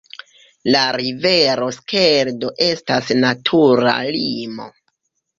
[0.75, 4.67] La rivero Skeldo estas natura limo.